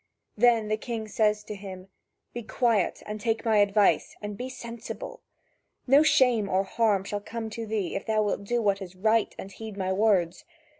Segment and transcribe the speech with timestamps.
[0.35, 1.87] Then the king says to him:
[2.33, 5.21] "Be quiet, and take my advice, and be sensible.
[5.85, 9.35] No shame or harm shall come to thee, if thou wilt do what is right
[9.37, 10.43] and heed my words.